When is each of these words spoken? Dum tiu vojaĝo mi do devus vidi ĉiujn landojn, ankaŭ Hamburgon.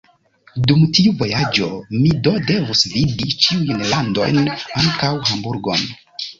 Dum 0.69 0.79
tiu 0.97 1.11
vojaĝo 1.19 1.67
mi 1.97 2.15
do 2.29 2.33
devus 2.49 2.83
vidi 2.95 3.31
ĉiujn 3.45 3.87
landojn, 3.95 4.43
ankaŭ 4.57 5.15
Hamburgon. 5.31 5.89